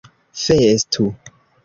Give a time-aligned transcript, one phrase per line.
[0.43, 1.05] festu